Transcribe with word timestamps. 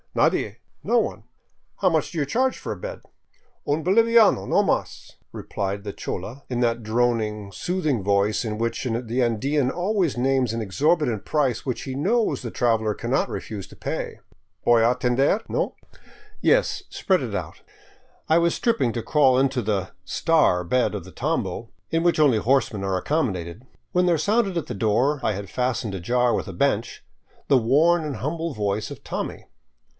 "Nadie."" 0.21 0.57
No 0.91 0.97
one? 0.97 1.23
How 1.77 1.89
much 1.89 2.11
do 2.11 2.17
you 2.17 2.25
charge 2.25 2.57
for 2.57 2.73
a 2.73 2.75
bed?"" 2.75 3.01
Un 3.67 3.83
boliviano, 3.83 4.45
no 4.47 4.61
mas," 4.61 5.11
replied 5.31 5.83
the 5.83 5.93
chola 5.93 6.43
in 6.49 6.59
that 6.59 6.83
droning, 6.83 7.51
soothing 7.53 8.03
voice 8.03 8.43
in 8.43 8.57
which 8.57 8.83
the 8.83 9.21
Andean 9.21 9.69
always 9.69 10.17
names 10.17 10.51
an 10.53 10.61
exorbitant 10.61 11.23
price 11.23 11.65
which 11.65 11.83
he 11.83 11.93
knows 11.95 12.41
the 12.41 12.49
traveler 12.51 12.93
cannot 12.95 13.29
refuse 13.29 13.67
to 13.67 13.75
pay." 13.75 14.19
Voy 14.65 14.79
a 14.83 14.95
tender, 14.95 15.39
no?" 15.47 15.75
524. 16.41 16.41
ON 16.41 16.41
FOOT 16.41 16.41
ACROSS 16.41 16.41
TROPICAL 16.41 16.41
BOLIVIA" 16.41 16.41
Yes, 16.41 16.83
spread 16.89 17.21
it 17.21 17.35
out." 17.35 17.61
I 18.27 18.37
was 18.39 18.55
stripping 18.55 18.93
to 18.93 19.03
crawl 19.03 19.37
into 19.37 19.61
the" 19.61 19.91
star 20.19 20.63
'* 20.63 20.65
bed 20.65 20.95
of 20.95 21.05
the 21.05 21.11
tambo— 21.11 21.69
in 21.91 22.01
which 22.03 22.19
only 22.19 22.39
horsemen 22.39 22.83
are 22.83 22.97
accommodated— 22.97 23.65
when 23.93 24.07
there 24.07 24.17
sounded 24.17 24.57
at 24.57 24.65
the 24.65 24.73
door 24.73 25.21
I 25.23 25.33
had 25.33 25.49
fastened 25.49 25.93
ajar 25.95 26.33
with 26.33 26.47
a 26.49 26.53
bench, 26.53 27.05
the 27.47 27.59
worn 27.59 28.03
and 28.03 28.15
humble 28.17 28.53
voice 28.55 28.89
of 28.91 29.03
Tommy. 29.05 29.45